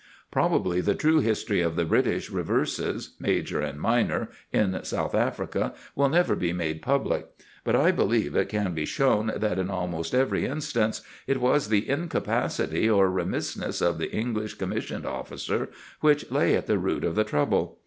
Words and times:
Probably 0.31 0.81
the 0.81 0.95
true 0.95 1.19
history 1.19 1.61
of 1.61 1.75
the 1.75 1.85
British 1.85 2.31
reverses, 2.31 3.11
major 3.19 3.61
and 3.61 3.79
minor, 3.79 4.29
in 4.51 4.83
South 4.83 5.13
Africa 5.13 5.75
will 5.95 6.09
never 6.09 6.35
be 6.35 6.51
made 6.53 6.81
public. 6.81 7.27
But 7.63 7.75
I 7.75 7.91
believe 7.91 8.35
it 8.35 8.49
can 8.49 8.73
be 8.73 8.83
shown 8.83 9.31
that 9.35 9.59
in 9.59 9.69
almost 9.69 10.15
every 10.15 10.47
instance 10.47 11.01
it 11.27 11.39
was 11.39 11.69
the 11.69 11.87
incapacity 11.87 12.89
or 12.89 13.11
remissness 13.11 13.79
of 13.79 13.99
the 13.99 14.11
English 14.11 14.55
commissioned 14.55 15.05
officer 15.05 15.69
which 15.99 16.31
lay 16.31 16.55
at 16.55 16.65
the 16.65 16.79
root 16.79 17.03
of 17.03 17.13
the 17.13 17.23
trouble. 17.23 17.77